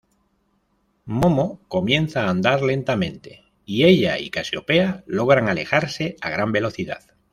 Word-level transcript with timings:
Momo 1.05 1.59
comienza 1.67 2.25
a 2.25 2.29
andar 2.31 2.63
lentamente 2.63 3.43
y 3.65 3.83
ella 3.85 4.17
y 4.17 4.31
Casiopea 4.31 5.03
logran 5.05 5.47
alejarse 5.47 6.15
a 6.21 6.31
gran 6.31 6.51
velocidad. 6.51 7.03